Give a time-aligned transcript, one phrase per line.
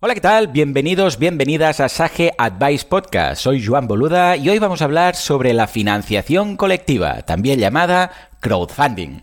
[0.00, 0.46] Hola, ¿qué tal?
[0.46, 3.42] Bienvenidos, bienvenidas a Sage Advice Podcast.
[3.42, 9.22] Soy Joan Boluda y hoy vamos a hablar sobre la financiación colectiva, también llamada crowdfunding.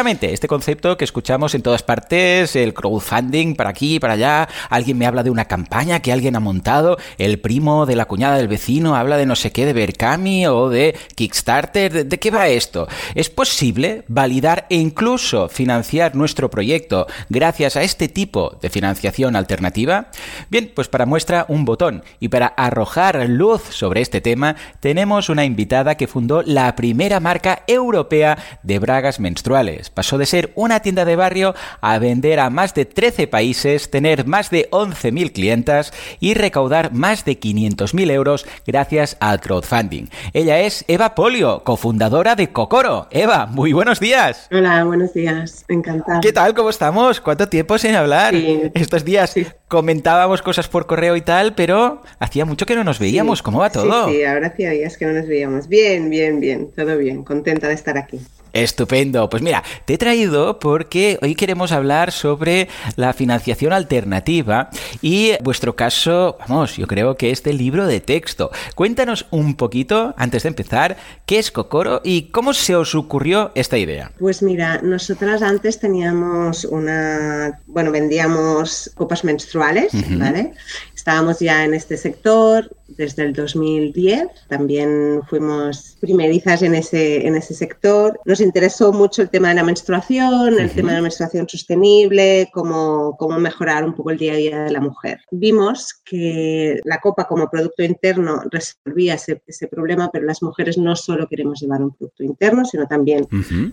[0.00, 5.04] Este concepto que escuchamos en todas partes, el crowdfunding para aquí, para allá, alguien me
[5.04, 8.96] habla de una campaña que alguien ha montado, el primo de la cuñada del vecino
[8.96, 12.88] habla de no sé qué, de Berkami o de Kickstarter, ¿de, qué va esto?
[13.14, 20.06] ¿Es posible validar e incluso financiar nuestro proyecto gracias a este tipo de financiación alternativa?
[20.48, 25.44] Bien, pues para muestra un botón y para arrojar luz sobre este tema tenemos una
[25.44, 31.04] invitada que fundó la primera marca europea de bragas menstruales Pasó de ser una tienda
[31.04, 36.34] de barrio a vender a más de 13 países, tener más de 11.000 clientas y
[36.34, 40.06] recaudar más de 500.000 euros gracias al crowdfunding.
[40.32, 43.08] Ella es Eva Polio, cofundadora de Cocoro.
[43.10, 44.48] Eva, muy buenos días.
[44.50, 45.64] Hola, buenos días.
[45.68, 46.20] Encantada.
[46.20, 46.54] ¿Qué tal?
[46.54, 47.20] ¿Cómo estamos?
[47.20, 48.34] ¿Cuánto tiempo sin hablar?
[48.34, 49.34] Estos días
[49.68, 53.42] comentábamos cosas por correo y tal, pero hacía mucho que no nos veíamos.
[53.42, 54.08] ¿Cómo va todo?
[54.08, 55.68] Sí, sí, ahora hacía días que no nos veíamos.
[55.68, 56.70] Bien, bien, bien.
[56.74, 57.24] Todo bien.
[57.24, 58.20] Contenta de estar aquí.
[58.52, 59.28] Estupendo.
[59.28, 64.70] Pues mira, te he traído porque hoy queremos hablar sobre la financiación alternativa
[65.02, 68.50] y vuestro caso, vamos, yo creo que es del libro de texto.
[68.74, 70.96] Cuéntanos un poquito, antes de empezar,
[71.26, 74.10] qué es Cocoro y cómo se os ocurrió esta idea.
[74.18, 80.52] Pues mira, nosotras antes teníamos una, bueno, vendíamos copas menstruales, ¿vale?
[80.94, 87.54] Estábamos ya en este sector desde el 2010, también fuimos primerizas en ese, en ese
[87.54, 88.18] sector.
[88.24, 93.16] Nos interesó mucho el tema de la menstruación, el tema de la menstruación sostenible, cómo,
[93.18, 95.20] cómo mejorar un poco el día a día de la mujer.
[95.30, 100.96] Vimos que la copa como producto interno resolvía ese, ese problema, pero las mujeres no
[100.96, 103.26] solo queremos llevar un producto interno, sino también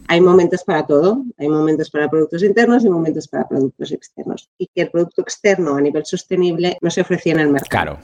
[0.07, 1.23] hay momentos para todo.
[1.37, 4.49] Hay momentos para productos internos y momentos para productos externos.
[4.57, 7.69] Y que el producto externo a nivel sostenible no se ofrece en el mercado.
[7.69, 7.99] Claro,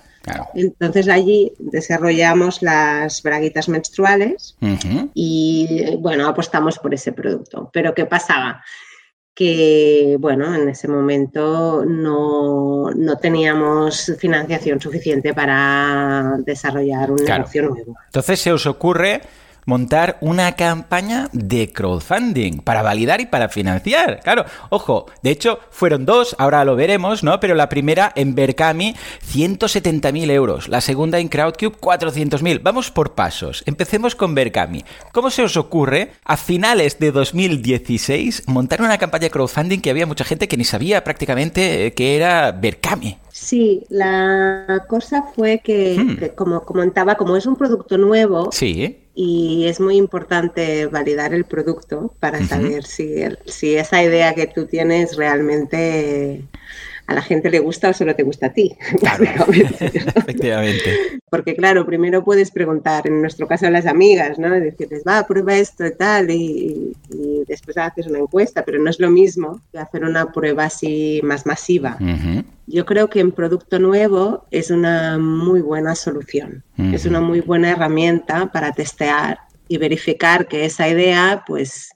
[0.53, 4.57] Entonces allí desarrollamos las braguitas menstruales
[5.13, 7.69] y bueno, apostamos por ese producto.
[7.73, 8.63] Pero ¿qué pasaba?
[9.35, 17.95] que, bueno, en ese momento no, no teníamos financiación suficiente para desarrollar un negocio nuevo.
[18.05, 19.21] Entonces se os ocurre
[19.65, 24.21] montar una campaña de crowdfunding para validar y para financiar.
[24.21, 27.39] Claro, ojo, de hecho fueron dos, ahora lo veremos, ¿no?
[27.39, 28.95] Pero la primera en Berkami,
[29.31, 30.67] 170.000 euros.
[30.67, 32.61] La segunda en Crowdcube, 400.000.
[32.61, 33.63] Vamos por pasos.
[33.65, 34.83] Empecemos con Berkami.
[35.11, 40.05] ¿Cómo se os ocurre a finales de 2016 montar una campaña de crowdfunding que había
[40.05, 43.17] mucha gente que ni sabía prácticamente eh, que era Berkami?
[43.31, 46.17] Sí, la cosa fue que, hmm.
[46.17, 51.45] que, como comentaba, como es un producto nuevo, sí y es muy importante validar el
[51.45, 56.43] producto para saber si, si esa idea que tú tienes realmente
[57.07, 58.75] a la gente le gusta o solo te gusta a ti.
[58.99, 61.19] Claro, efectivamente.
[61.29, 64.49] Porque claro, primero puedes preguntar, en nuestro caso a las amigas, ¿no?
[64.49, 66.93] Decirles, va, prueba esto y tal, y,
[67.47, 71.45] después haces una encuesta, pero no es lo mismo que hacer una prueba así más
[71.45, 71.97] masiva.
[72.67, 77.71] Yo creo que en producto nuevo es una muy buena solución, es una muy buena
[77.71, 81.89] herramienta para testear y verificar que esa idea, pues,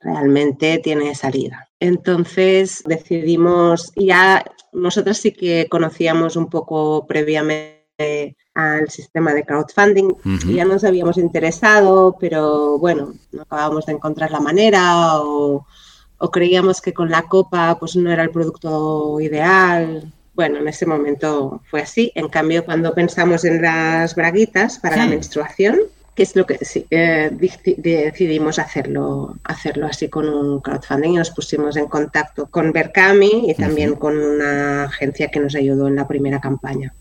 [0.00, 1.69] realmente tiene salida.
[1.80, 10.08] Entonces decidimos, ya nosotros sí que conocíamos un poco previamente al sistema de crowdfunding,
[10.54, 15.66] ya nos habíamos interesado, pero bueno, no acabamos de encontrar la manera o,
[16.30, 20.12] creíamos que con la copa pues no era el producto ideal.
[20.34, 22.12] Bueno, en ese momento fue así.
[22.14, 25.78] En cambio, cuando pensamos en las braguitas para la menstruación,
[26.14, 27.30] que es lo que sí, eh,
[27.78, 33.54] decidimos hacerlo, hacerlo así con un crowdfunding y nos pusimos en contacto con Berkami y
[33.54, 36.92] también con una agencia que nos ayudó en la primera campaña.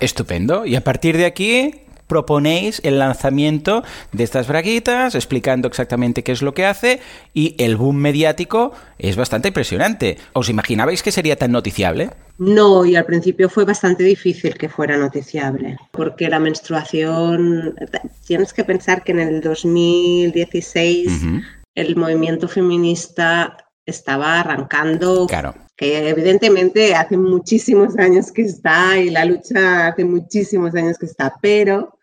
[0.00, 0.64] Estupendo.
[0.64, 6.42] Y a partir de aquí, proponéis el lanzamiento de estas braguitas, explicando exactamente qué es
[6.42, 7.00] lo que hace,
[7.34, 10.18] y el boom mediático es bastante impresionante.
[10.32, 12.10] ¿Os imaginabais que sería tan noticiable?
[12.38, 17.74] No, y al principio fue bastante difícil que fuera noticiable, porque la menstruación,
[18.24, 21.22] tienes que pensar que en el 2016
[21.74, 25.54] el movimiento feminista estaba arrancando claro.
[25.76, 31.34] que evidentemente hace muchísimos años que está y la lucha hace muchísimos años que está,
[31.40, 31.98] pero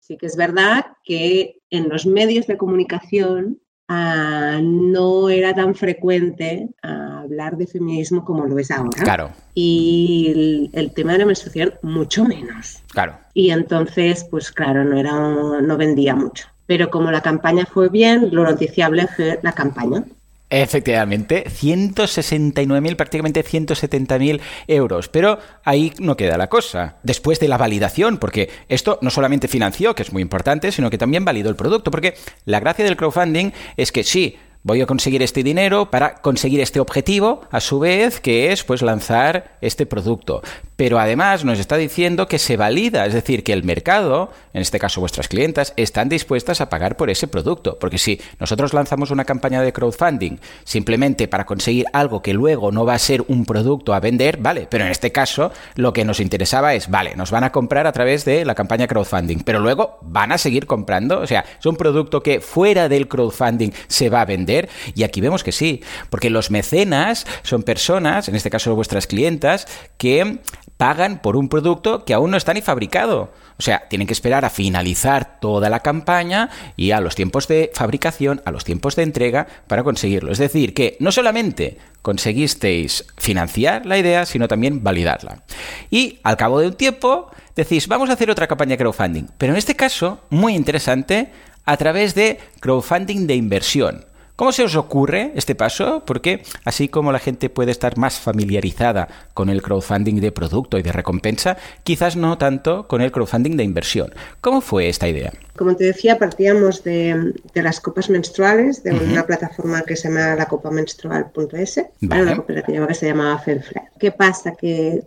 [0.00, 6.68] sí que es verdad que en los medios de comunicación ah, no era tan frecuente
[6.82, 9.02] ah, hablar de feminismo como lo es ahora.
[9.02, 9.30] Claro.
[9.54, 12.82] Y el, tema de la menstruación mucho menos.
[12.92, 13.18] Claro.
[13.34, 15.12] Y entonces, pues claro, no, era,
[15.60, 16.46] no vendía mucho.
[16.66, 20.04] Pero como la campaña fue bien, lo noticiable fue la campaña.
[20.54, 25.08] Efectivamente, 169.000, prácticamente 170.000 euros.
[25.08, 26.96] Pero ahí no queda la cosa.
[27.02, 30.98] Después de la validación, porque esto no solamente financió, que es muy importante, sino que
[30.98, 31.90] también validó el producto.
[31.90, 36.60] Porque la gracia del crowdfunding es que sí, voy a conseguir este dinero para conseguir
[36.60, 40.42] este objetivo, a su vez, que es pues lanzar este producto.
[40.76, 44.78] Pero además nos está diciendo que se valida, es decir, que el mercado, en este
[44.78, 47.78] caso vuestras clientas, están dispuestas a pagar por ese producto.
[47.78, 52.84] Porque si nosotros lanzamos una campaña de crowdfunding simplemente para conseguir algo que luego no
[52.84, 56.20] va a ser un producto a vender, vale, pero en este caso lo que nos
[56.20, 59.98] interesaba es, vale, nos van a comprar a través de la campaña crowdfunding, pero luego
[60.02, 64.22] van a seguir comprando, o sea, es un producto que fuera del crowdfunding se va
[64.22, 64.51] a vender
[64.94, 69.66] y aquí vemos que sí, porque los mecenas son personas, en este caso vuestras clientas,
[69.96, 70.40] que
[70.76, 73.32] pagan por un producto que aún no está ni fabricado.
[73.58, 77.70] O sea, tienen que esperar a finalizar toda la campaña y a los tiempos de
[77.72, 80.32] fabricación, a los tiempos de entrega para conseguirlo.
[80.32, 85.44] Es decir, que no solamente conseguisteis financiar la idea, sino también validarla.
[85.90, 89.28] Y al cabo de un tiempo decís, vamos a hacer otra campaña de crowdfunding.
[89.38, 91.30] Pero en este caso, muy interesante,
[91.64, 94.04] a través de crowdfunding de inversión.
[94.36, 96.02] ¿Cómo se os ocurre este paso?
[96.06, 100.82] Porque así como la gente puede estar más familiarizada con el crowdfunding de producto y
[100.82, 104.12] de recompensa, quizás no tanto con el crowdfunding de inversión.
[104.40, 105.32] ¿Cómo fue esta idea?
[105.56, 111.82] Como te decía, partíamos de, las copas menstruales, de una plataforma que se llama lacopamenstrual.es,
[112.00, 112.22] vale.
[112.22, 113.90] una cooperativa que se llamaba Felflare.
[113.98, 114.54] ¿Qué pasa?
[114.54, 115.02] Que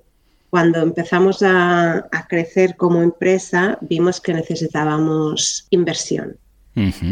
[0.55, 6.37] cuando empezamos a, crecer como empresa, vimos que necesitábamos inversión.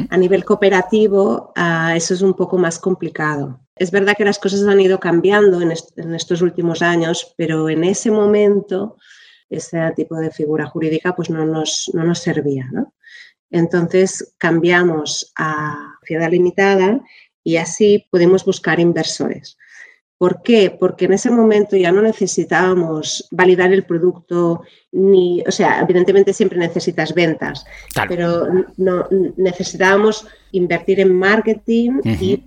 [0.09, 3.61] A nivel cooperativo, ah, eso es un poco más complicado.
[3.75, 8.11] Es verdad que las cosas han ido cambiando en, estos últimos años, pero en ese
[8.11, 8.97] momento
[9.49, 12.69] ese tipo de figura jurídica pues no nos, no nos servía.
[13.49, 17.01] Entonces cambiamos a Ciudad Limitada
[17.43, 19.57] y así pudimos buscar inversores.
[20.17, 20.75] ¿Por qué?
[20.79, 24.61] Porque en ese momento ya no necesitábamos validar el producto,
[24.91, 27.65] ni, o sea, evidentemente siempre necesitas ventas,
[28.07, 29.07] pero no,
[29.37, 32.43] necesitábamos invertir en marketing y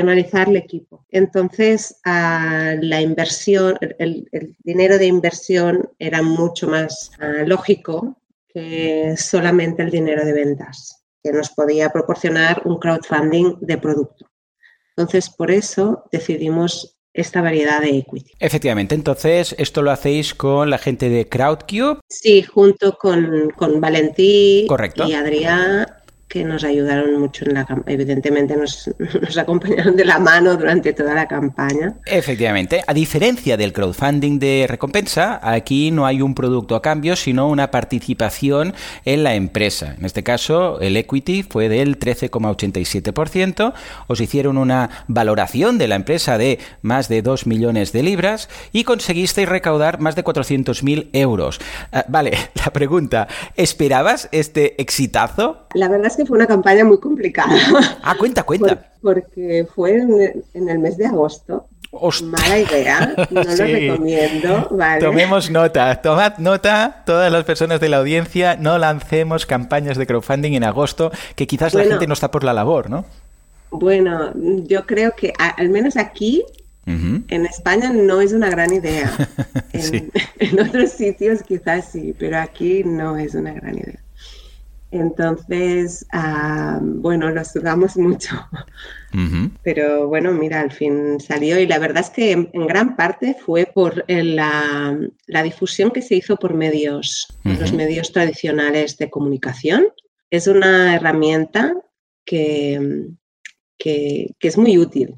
[0.00, 1.06] analizar el equipo.
[1.10, 8.18] Entonces, la inversión, el, dinero de inversión era mucho más ah, lógico
[8.48, 14.26] que solamente el dinero de ventas, que nos podía proporcionar un crowdfunding de producto.
[14.96, 18.32] Entonces, por eso decidimos esta variedad de equity.
[18.40, 22.00] Efectivamente, entonces esto lo hacéis con la gente de Crowdcube.
[22.08, 25.06] Sí, junto con, con Valentí Correcto.
[25.06, 25.86] y Adrián
[26.28, 28.90] que nos ayudaron mucho en la evidentemente nos,
[29.20, 31.94] nos, acompañaron de la mano durante toda la campaña.
[32.06, 37.48] Efectivamente, a diferencia del crowdfunding de recompensa, aquí no hay un producto a cambio, sino
[37.48, 39.94] una participación en la empresa.
[39.98, 43.72] En este caso, el equity fue del 13,87%,
[44.06, 48.84] os hicieron una valoración de la empresa de más de 2 millones de libras y
[48.84, 51.60] conseguisteis recaudar más de 400.000 euros.
[51.92, 55.66] Ah, vale, la pregunta, ¿esperabas este exitazo?
[55.74, 57.56] La verdad es que fue una campaña muy complicada.
[58.02, 58.90] Ah, cuenta, cuenta.
[59.02, 61.66] porque fue en, el mes de agosto.
[62.24, 64.68] Mala idea, no lo recomiendo.
[64.98, 70.54] Tomemos nota, tomad nota, todas las personas de la audiencia, no lancemos campañas de crowdfunding
[70.54, 73.04] en agosto, que quizás la gente no está por la labor, ¿no?
[73.70, 76.44] Bueno, yo creo que al menos aquí,
[76.86, 79.12] en España, no es una gran idea.
[79.72, 84.03] en otros sitios quizás sí, pero aquí no es una gran idea.
[84.94, 88.36] Entonces, ah, bueno, lo sudamos mucho.
[89.62, 93.66] Pero bueno, mira, al fin salió y la verdad es que en, gran parte fue
[93.66, 94.98] por la,
[95.44, 99.86] difusión que se hizo por medios, los medios tradicionales de comunicación.
[100.30, 101.74] es una herramienta
[102.24, 103.06] que,
[103.78, 105.14] que, es muy útil.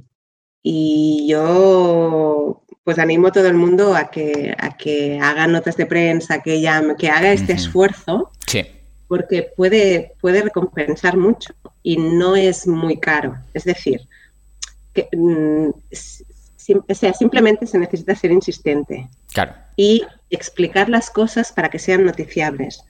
[0.63, 5.87] Y yo pues animo a todo el mundo a que, a que haga notas de
[5.87, 6.61] prensa, que,
[6.99, 8.31] que haga este esfuerzo.
[9.09, 13.37] Porque puede, puede recompensar mucho y no es muy caro.
[13.55, 14.01] Es decir,
[14.93, 15.71] que, mm,
[16.95, 19.09] sea, simplemente se necesita ser insistente.
[19.77, 22.83] Y explicar las cosas para que sean noticiables.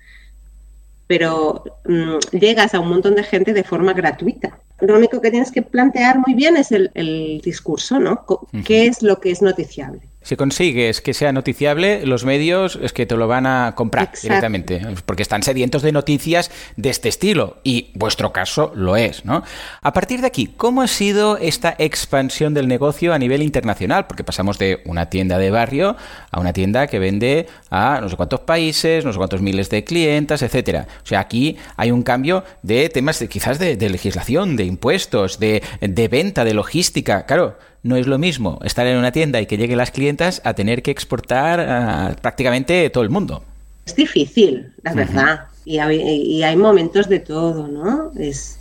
[1.06, 4.58] Pero mm, llegas a un montón de gente de forma gratuita.
[4.80, 8.24] Lo único que tienes que plantear muy bien es el, discurso, ¿no?
[8.64, 10.02] ¿Qué es lo que es noticiable?
[10.26, 14.84] Si consigues que sea noticiable, los medios es que te lo van a comprar directamente,
[15.04, 19.44] porque están sedientos de noticias de este estilo, y vuestro caso lo es, ¿no?
[19.82, 24.08] A partir de aquí, ¿cómo ha sido esta expansión del negocio a nivel internacional?
[24.08, 25.96] Porque pasamos de una tienda de barrio
[26.32, 29.84] a una tienda que vende a no sé cuántos países, no sé cuántos miles de
[29.84, 30.88] clientes, etcétera.
[31.04, 35.62] O sea, aquí hay un cambio de temas de, quizás de, legislación, de impuestos, de,
[35.80, 37.26] de venta, de logística.
[37.26, 37.56] Claro,
[37.86, 40.82] no es lo mismo estar en una tienda y que lleguen las clientas a tener
[40.82, 43.42] que exportar a prácticamente todo el mundo.
[43.86, 48.10] Es difícil, la verdad, y, hay, momentos de todo, ¿no?
[48.18, 48.58] Es,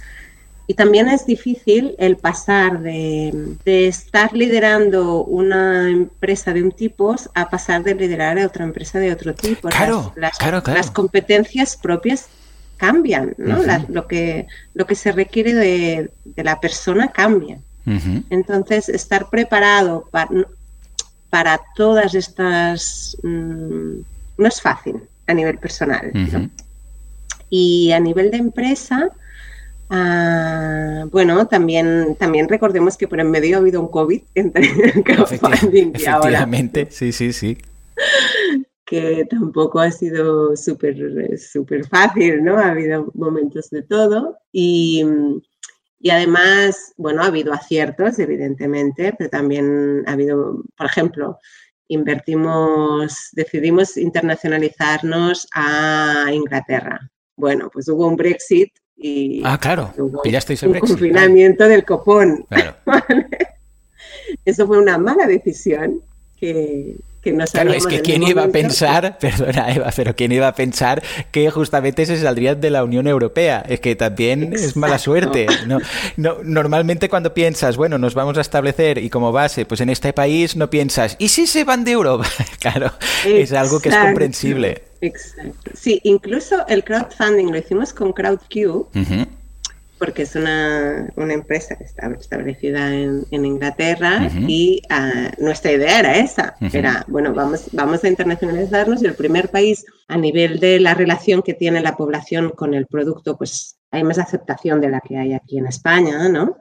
[0.68, 7.50] y también es difícil el pasar de, estar liderando una empresa de un tipo a
[7.50, 9.70] pasar de liderar a otra empresa de otro tipo.
[9.70, 12.28] Claro, las, claro, las competencias propias
[12.78, 13.60] cambian, ¿no?
[13.90, 17.60] lo, que, lo que se requiere de, de la persona cambia.
[18.30, 20.10] Entonces, estar preparado
[21.30, 23.18] para, todas estas...
[23.24, 24.00] Mm,
[24.38, 26.12] no es fácil a nivel personal.
[27.50, 29.10] Y a nivel de empresa,
[29.90, 34.66] ah, bueno, también, también recordemos que por en medio ha habido un COVID entre
[34.96, 37.58] el crowdfunding y Efectivamente, sí, sí, sí.
[38.86, 40.96] Que tampoco ha sido súper
[41.40, 42.58] súper fácil, ¿no?
[42.60, 44.38] Ha habido momentos de todo.
[44.52, 45.04] Y,
[46.06, 51.40] y además, bueno, ha habido aciertos, evidentemente, pero también ha habido, por ejemplo,
[51.88, 57.10] invertimos, decidimos internacionalizarnos a Inglaterra.
[57.36, 62.46] Bueno, pues hubo un Brexit y ah, claro, hubo un confinamiento del copón.
[64.46, 66.04] Eso fue una mala decisión
[66.38, 66.98] que,
[67.52, 71.02] Claro, es que quién iba a pensar, perdona Eva, pero quién iba a pensar
[71.32, 73.64] que justamente se saldrían de la Unión Europea.
[73.68, 75.48] Es que también es mala suerte.
[75.66, 75.80] No,
[76.18, 80.14] no, normalmente cuando piensas, bueno, nos vamos a establecer y como base, pues en este
[80.14, 82.28] país no piensas, ¿y si se van de Europa?
[82.60, 82.92] claro,
[83.26, 84.84] es algo que es comprensible.
[85.02, 85.72] Exacto.
[85.74, 88.88] Sí, incluso el crowdfunding lo hicimos con CrowdQ
[89.98, 96.56] porque es una, empresa que está establecida en, Inglaterra y ah, nuestra idea era esa,
[96.74, 101.42] era, bueno, vamos, vamos a internacionalizarnos y el primer país a nivel de la relación
[101.42, 105.34] que tiene la población con el producto, pues hay más aceptación de la que hay
[105.34, 106.58] aquí en España, ¿no?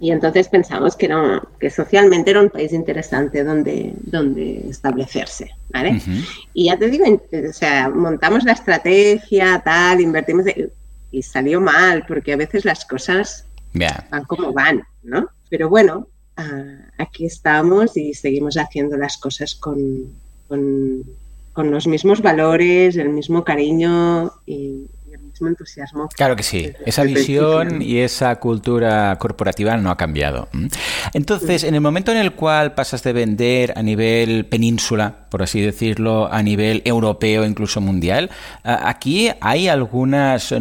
[0.00, 6.00] Y entonces pensamos que, era, que socialmente era un país interesante donde, donde establecerse, ¿vale?
[6.52, 10.46] Y ya te digo, o sea, montamos la estrategia, tal, invertimos
[11.16, 15.30] y salió mal, porque a veces las cosas van como van, ¿no?
[15.48, 19.78] Pero bueno, ah, aquí estamos y seguimos haciendo las cosas con,
[20.46, 21.04] con,
[21.54, 24.88] con los mismos valores, el mismo cariño y,
[25.44, 26.08] entusiasmo.
[26.16, 30.48] Claro que sí, esa visión y esa cultura corporativa no ha cambiado.
[31.12, 35.60] Entonces, en el momento en el cual pasas de vender a nivel península, por así
[35.60, 38.30] decirlo, a nivel europeo, incluso mundial,
[38.64, 40.54] aquí hay algunas,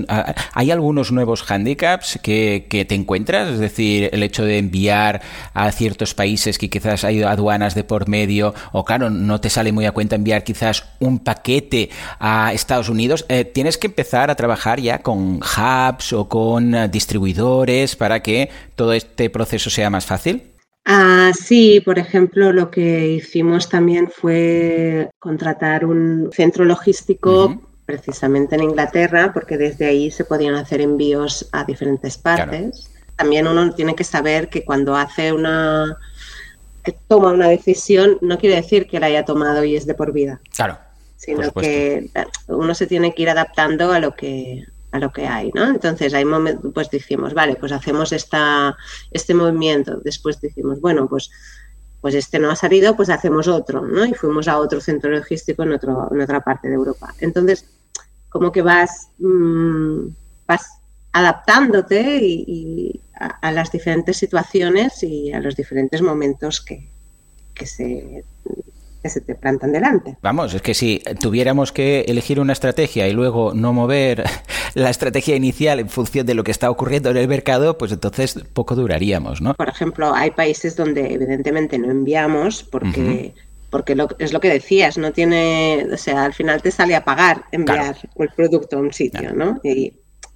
[0.53, 5.21] hay algunos nuevos handicaps que, que te encuentras, es decir, el hecho de enviar
[5.53, 9.71] a ciertos países que quizás hay aduanas de por medio, o claro, no te sale
[9.71, 11.89] muy a cuenta enviar quizás un paquete
[12.19, 17.95] a Estados Unidos, eh, tienes que empezar a trabajar ya con hubs o con distribuidores
[17.95, 20.54] para que todo este proceso sea más fácil?
[20.85, 28.63] Ah, sí, por ejemplo, lo que hicimos también fue contratar un centro logístico precisamente en
[28.63, 32.91] Inglaterra, porque desde ahí se podían hacer envíos a diferentes partes.
[33.15, 35.97] También uno tiene que saber que cuando hace una
[36.83, 40.11] que toma una decisión, no quiere decir que la haya tomado y es de por
[40.11, 40.39] vida.
[40.55, 40.77] Claro
[41.15, 42.09] sino que
[42.47, 44.65] uno se tiene que ir adaptando a lo que
[44.95, 45.67] a lo que hay, ¿no?
[45.67, 48.75] Entonces hay momentos, pues decimos, vale, pues hacemos esta,
[49.11, 51.29] este movimiento, después decimos, bueno, pues,
[51.99, 54.05] pues este no ha salido, pues hacemos otro, ¿no?
[54.05, 57.13] Y fuimos a otro centro logístico en, otro, en otra parte de Europa.
[57.19, 57.65] Entonces,
[58.29, 60.07] como que vas, mm,
[60.47, 60.65] vas
[61.11, 66.89] adaptándote y, a, las diferentes situaciones y a los diferentes momentos que,
[67.53, 68.23] que se
[69.09, 70.17] se te plantan delante.
[70.21, 74.23] Vamos, es que si tuviéramos que elegir una estrategia y luego no mover
[74.73, 78.43] la estrategia inicial en función de lo que está ocurriendo en el mercado, pues entonces
[78.53, 79.53] poco duraríamos, ¿no?
[79.53, 83.33] Por ejemplo, hay países donde evidentemente no enviamos porque...
[83.69, 87.43] porque es lo que decías, no tiene, o sea, al final te sale a pagar
[87.51, 89.59] enviar el producto a un sitio, ¿no?
[89.63, 89.91] Y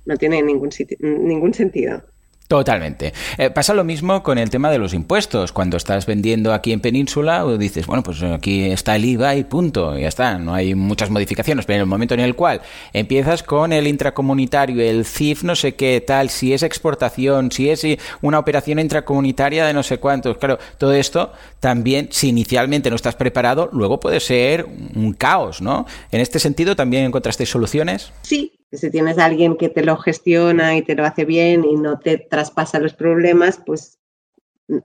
[0.05, 2.03] no tiene ningún, sitio, ningún sentido.
[2.49, 3.13] Totalmente.
[3.37, 5.51] Eh, pasa lo mismo con el tema de los impuestos.
[5.51, 9.95] Cuando estás vendiendo aquí en Península, dices, bueno, pues aquí está el IVA y punto,
[9.95, 10.39] y ya está.
[10.39, 14.81] No hay muchas modificaciones, pero en el momento en el cual empiezas con el intracomunitario,
[14.81, 17.85] el CIF, no sé qué tal, si es exportación, si es
[18.23, 23.13] una operación intracomunitaria de no sé cuántos, claro, todo esto también, si inicialmente no estás
[23.13, 24.65] preparado, luego puede ser
[24.95, 25.85] un caos, ¿no?
[26.11, 28.11] En este sentido, ¿también encontraste soluciones?
[28.23, 31.75] Sí, si tienes a alguien que te lo gestiona y te lo hace bien y
[31.75, 33.99] no te traspasa los problemas, pues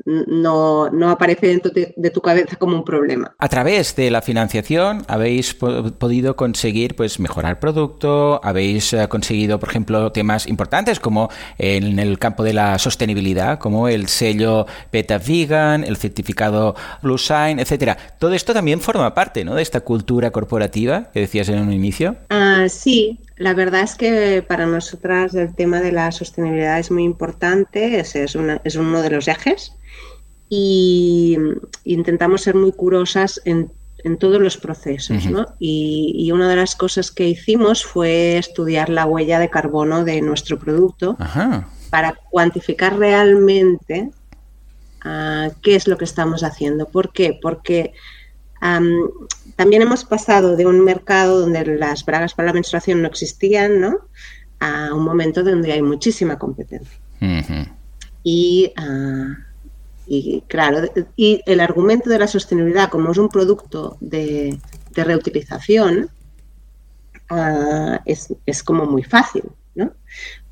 [0.05, 3.35] no, no aparece dentro de, tu cabeza como un problema.
[3.39, 9.69] A través de la financiación habéis podido conseguir pues mejorar producto, habéis eh, conseguido, por
[9.69, 15.85] ejemplo, temas importantes como en el campo de la sostenibilidad, como el sello Beta Vegan,
[15.85, 17.97] el certificado Blue Sign, etcétera.
[18.19, 19.55] Todo esto también forma parte ¿no?
[19.55, 22.17] de esta cultura corporativa que decías en un inicio.
[22.31, 27.03] Ah, sí, la verdad es que para nosotras el tema de la sostenibilidad es muy
[27.03, 29.73] importante, es, es, es uno de los ejes
[30.49, 31.37] y
[31.85, 33.73] intentamos ser muy curosas en,
[34.19, 35.25] todos los procesos.
[35.27, 35.47] ¿no?
[35.59, 40.59] Y, una de las cosas que hicimos fue estudiar la huella de carbono de nuestro
[40.59, 41.17] producto
[41.89, 44.11] para cuantificar realmente
[45.03, 46.87] ah, qué es lo que estamos haciendo.
[46.87, 47.39] ¿Por qué?
[47.41, 47.95] Porque
[49.57, 53.99] también hemos pasado de un mercado donde las bragas para la menstruación no existían, ¿no?
[54.61, 56.99] A un momento donde hay muchísima competencia.
[58.23, 59.37] y, ah,
[60.07, 64.59] y, claro, y el argumento de la sostenibilidad, como es un producto de,
[64.95, 66.11] reutilización,
[67.31, 69.45] ah, es, como muy fácil,
[69.75, 69.93] ¿no?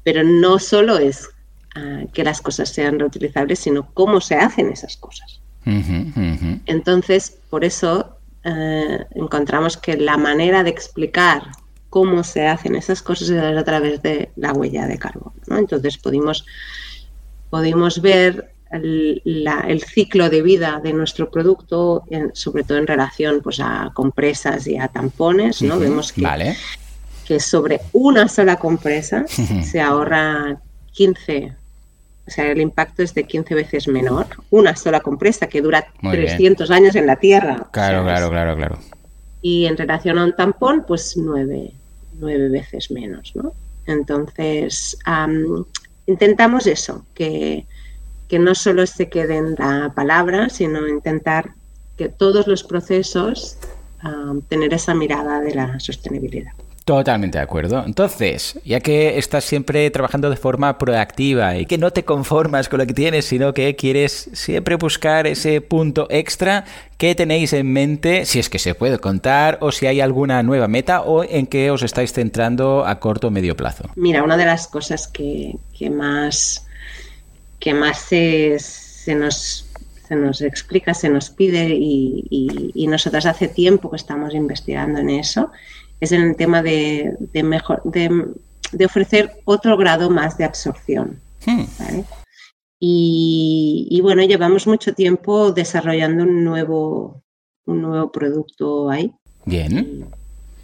[0.04, 1.28] Pero no solo es
[1.75, 5.40] ah, que las cosas sean reutilizables, sino cómo se hacen esas cosas.
[5.64, 11.42] Entonces, por eso eh, encontramos que la manera de explicar
[11.90, 15.34] cómo se hacen esas cosas es a través de la huella de carbono.
[15.49, 16.47] Entonces pudimos,
[17.50, 23.90] pudimos ver el, ciclo de vida de nuestro producto, sobre todo en relación pues, a
[23.95, 25.60] compresas y a tampones.
[25.62, 25.78] ¿no?
[25.78, 26.54] Vemos que,
[27.26, 30.60] que sobre una sola compresa se ahorra
[30.93, 31.61] 15
[32.26, 34.26] o sea, el impacto es de 15 veces menor.
[34.50, 37.67] Una sola compresa que dura 300 años en la Tierra.
[37.73, 38.78] Claro, claro, claro, claro.
[39.41, 41.73] Y en relación a un tampón, pues nueve,
[42.21, 43.52] veces menos, ¿no?
[43.87, 44.97] Entonces,
[46.06, 47.67] intentamos eso, que,
[48.28, 51.50] que no solo se quede en la palabra, sino intentar
[51.97, 53.58] que todos los procesos
[54.49, 56.52] tener esa mirada de la sostenibilidad.
[56.84, 57.84] Totalmente de acuerdo.
[57.86, 62.80] Entonces, ya que estás siempre trabajando de forma proactiva y que no te conformas con
[62.80, 66.64] lo que tienes, sino que quieres siempre buscar ese punto extra,
[66.99, 70.66] ¿qué tenéis en mente, si es que se puede contar, o si hay alguna nueva
[70.66, 73.84] meta o en qué os estáis centrando a corto o medio plazo?
[73.95, 75.56] Mira, una de las cosas que,
[75.88, 76.66] más,
[77.60, 78.58] que más se,
[79.14, 79.68] nos
[80.08, 84.99] se nos explica, se nos pide y, y, y nosotras hace tiempo que estamos investigando
[84.99, 85.52] en eso,
[86.02, 91.21] es en el tema de, mejor, de, ofrecer otro grado más de absorción.
[91.47, 91.62] Hmm.
[92.80, 97.23] Y, bueno, llevamos mucho tiempo desarrollando un nuevo,
[97.67, 99.12] un nuevo producto ahí.
[99.45, 100.06] Bien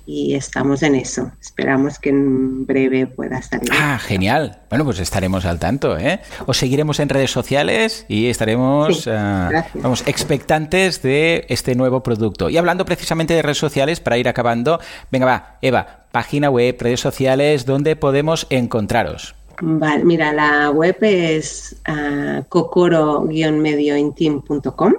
[0.09, 1.31] y estamos en eso.
[1.38, 3.68] Esperamos que en breve pueda salir.
[3.71, 4.61] Ah, genial.
[4.71, 6.21] Bueno, pues estaremos al tanto, ¿eh?
[6.47, 12.49] Os seguiremos en redes sociales y estaremos, ah, vamos, expectantes de este nuevo producto.
[12.49, 14.81] Y hablando precisamente de redes sociales, para ir acabando,
[15.12, 19.35] venga, va, Eva, página web, redes sociales, ¿dónde podemos encontraros?
[19.61, 24.94] Vale, mira, la web es uh, cocoro-mediointim.com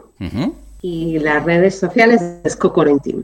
[0.84, 3.24] y las redes sociales es cocorointim.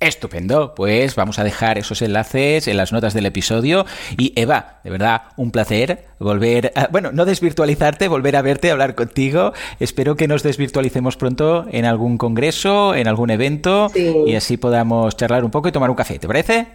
[0.00, 3.86] Estupendo, pues vamos a dejar esos enlaces en las notas del episodio.
[4.18, 8.94] Y Eva, de verdad, un placer volver, a, bueno, no desvirtualizarte, volver a verte, hablar
[8.94, 9.52] contigo.
[9.80, 15.44] Espero que nos desvirtualicemos pronto en algún congreso, en algún evento, y así podamos charlar
[15.44, 16.66] un poco y tomar un café, ¿te parece?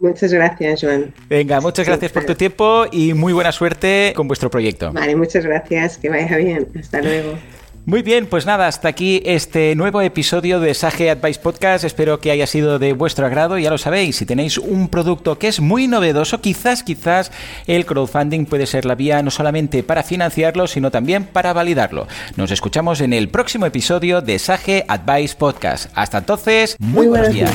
[0.00, 1.12] Muchas gracias, Joan.
[1.28, 4.92] Venga, muchas gracias por tu tiempo y muy buena suerte con vuestro proyecto.
[4.92, 6.68] Vale, muchas gracias, que vaya bien.
[6.78, 7.34] Hasta luego.
[7.88, 11.84] Muy bien, pues nada, hasta aquí este nuevo episodio de Sage Advice Podcast.
[11.84, 13.56] Espero que haya sido de vuestro agrado.
[13.56, 17.32] Ya lo sabéis, si tenéis un producto que es muy novedoso, quizás, quizás
[17.66, 22.06] el crowdfunding puede ser la vía no solamente para financiarlo, sino también para validarlo.
[22.36, 25.90] Nos escuchamos en el próximo episodio de Sage Advice Podcast.
[25.94, 27.54] Hasta entonces, muy, buenos días.